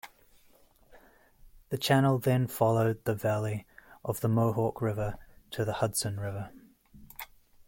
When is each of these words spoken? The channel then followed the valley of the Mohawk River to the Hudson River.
The 1.69 1.77
channel 1.77 2.17
then 2.17 2.47
followed 2.47 3.05
the 3.05 3.13
valley 3.13 3.67
of 4.03 4.21
the 4.21 4.27
Mohawk 4.27 4.81
River 4.81 5.19
to 5.51 5.63
the 5.63 5.73
Hudson 5.73 6.19
River. 6.19 6.49